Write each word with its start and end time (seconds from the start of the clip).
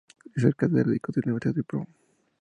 Es 0.35 0.55
catedrático 0.55 1.11
de 1.11 1.21
la 1.21 1.25
Universidad 1.33 1.53
de 1.53 1.61
Brown. 1.61 1.87